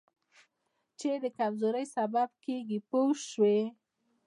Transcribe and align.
چې 0.99 1.09
د 1.23 1.25
کمزورۍ 1.37 1.85
سبب 1.95 2.29
کېږي 2.45 2.79
پوه 2.89 3.13
شوې!. 3.29 3.59